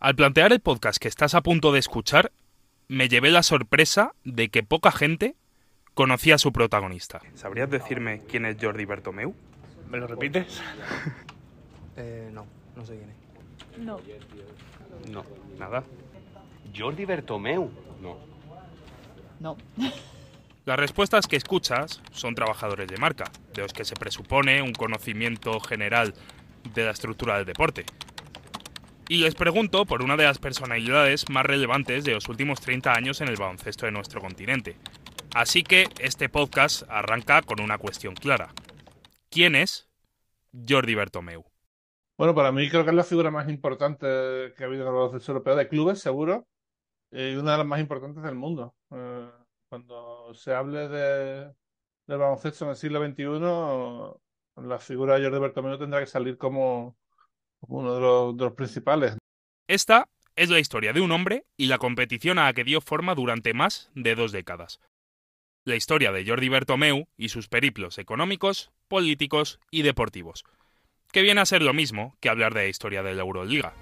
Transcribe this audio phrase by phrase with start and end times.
[0.00, 2.32] Al plantear el podcast que estás a punto de escuchar,
[2.88, 5.36] me llevé la sorpresa de que poca gente
[5.92, 7.20] conocía a su protagonista.
[7.34, 9.34] ¿Sabrías decirme quién es Jordi Bertomeu?
[9.90, 10.60] ¿Me lo repites?
[11.96, 13.84] Eh, no, no sé quién es.
[13.84, 14.00] No.
[15.10, 15.24] No,
[15.58, 15.84] nada.
[16.74, 17.70] Jordi Bertomeu.
[18.00, 18.16] No.
[19.38, 19.56] No.
[20.64, 25.60] Las respuestas que escuchas son trabajadores de marca, de los que se presupone un conocimiento
[25.60, 26.14] general
[26.72, 27.84] de la estructura del deporte.
[29.10, 33.20] Y les pregunto por una de las personalidades más relevantes de los últimos 30 años
[33.20, 34.76] en el baloncesto de nuestro continente.
[35.34, 38.54] Así que este podcast arranca con una cuestión clara.
[39.28, 39.90] ¿Quién es
[40.52, 41.44] Jordi Bertomeu?
[42.16, 44.06] Bueno, para mí creo que es la figura más importante
[44.56, 46.46] que ha habido en el baloncesto europeo de clubes, seguro,
[47.10, 48.76] y una de las más importantes del mundo.
[48.92, 49.28] Eh,
[49.68, 51.52] cuando se hable de,
[52.06, 56.96] del baloncesto en el siglo XXI, la figura de Jordi Bertomeu tendrá que salir como
[57.68, 59.16] uno de los, principales.
[59.68, 63.14] Esta es la historia de un hombre y la competición a la que dio forma
[63.14, 64.80] durante más de dos décadas.
[65.64, 70.44] La historia de Jordi Bertomeu y sus periplos económicos, políticos y deportivos,
[71.12, 73.74] que viene a ser lo mismo que hablar de la historia de la Euroliga.